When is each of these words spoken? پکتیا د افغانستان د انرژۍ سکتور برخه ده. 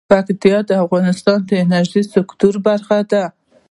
پکتیا 0.09 0.57
د 0.69 0.71
افغانستان 0.83 1.39
د 1.45 1.51
انرژۍ 1.63 2.03
سکتور 2.15 2.53
برخه 2.67 2.97
ده. 3.11 3.23